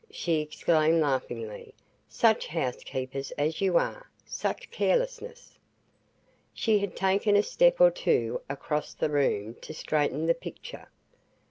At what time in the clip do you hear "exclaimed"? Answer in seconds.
0.41-0.99